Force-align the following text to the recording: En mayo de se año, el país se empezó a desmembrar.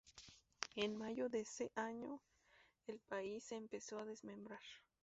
En 0.75 0.97
mayo 0.97 1.29
de 1.29 1.45
se 1.45 1.71
año, 1.75 2.23
el 2.87 2.97
país 3.01 3.43
se 3.43 3.55
empezó 3.55 3.99
a 3.99 4.05
desmembrar. 4.05 4.57